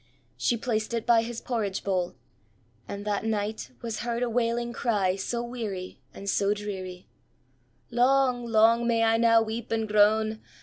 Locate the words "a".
4.23-4.31